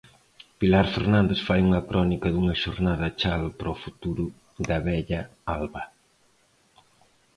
[0.61, 4.25] Pilar Fernández fai unha crónica dunha xornada chave para o futuro
[4.67, 5.21] da vella
[5.57, 5.83] Alba.